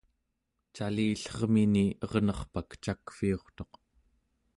calillermini 0.75 1.85
ernerpak 2.05 2.69
cakviurtuq 2.83 3.73